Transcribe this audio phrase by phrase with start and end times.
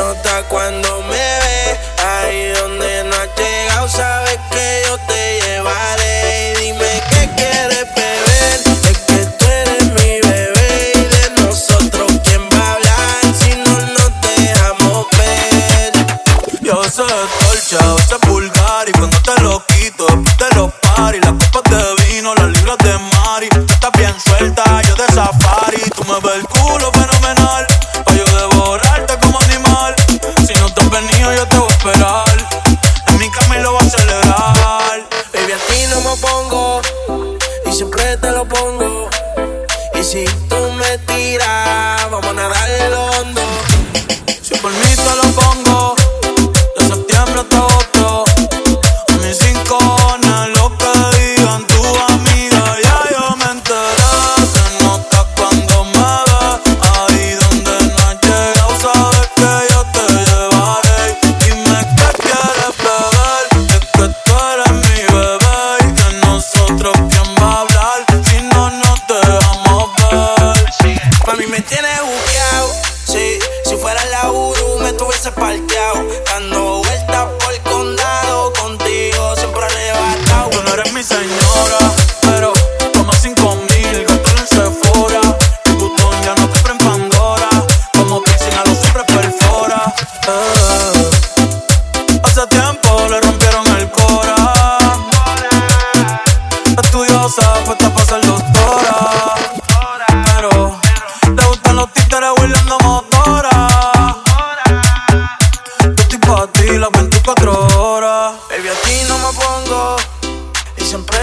[0.00, 1.78] nota cuando me ve.
[2.02, 6.54] Ahí donde no has llegado, sabes que yo te llevaré.
[6.58, 8.60] Dime qué quieres beber.
[8.90, 10.92] Es que tú eres mi bebé.
[10.94, 15.92] Y de nosotros, ¿quién va a hablar si no nos dejamos ver?
[16.62, 18.18] Yo soy dolce, yo soy.
[18.86, 20.06] Y cuando te lo quito,
[20.38, 21.20] te lo pari.
[21.20, 23.48] Las copas de vino, las libras de Mari.
[23.68, 25.82] Estás bien suelta, yo de safari.
[25.94, 26.46] Tú me ves el
[40.10, 43.42] Si tú me tiras, vamos a nadar el hondo.
[44.42, 45.22] Si por mí solo
[75.30, 80.50] veces parqueado, dando vueltas por el condado, contigo siempre arrebatado.
[80.50, 82.19] Tú no eres mi señora.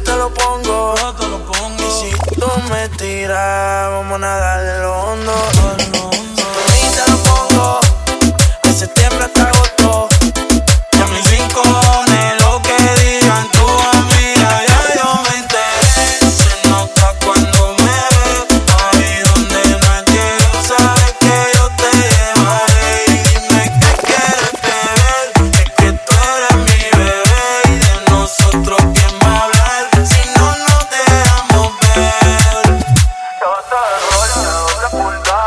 [0.00, 0.94] te lo pongo.
[0.96, 1.82] Yo te lo pongo.
[1.82, 5.99] Y si tú me tiras, vamos a nadar de lo hondo.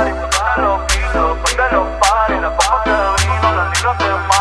[0.00, 4.39] pare, puta no pido, puta no pare, la vamos a abrir, no la los demás.